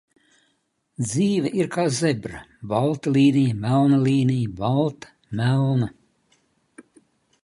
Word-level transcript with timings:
Dzīve 1.09 1.51
ir 1.57 1.67
kā 1.75 1.83
zebra, 1.97 2.39
balta 2.71 3.13
līnija, 3.17 3.59
melna 3.67 4.01
līnija, 4.07 4.55
balta, 4.63 5.13
melna 5.43 5.91